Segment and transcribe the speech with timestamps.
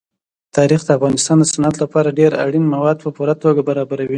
[0.57, 4.09] تاریخ د افغانستان د صنعت لپاره ډېر اړین مواد په پوره توګه برابروي.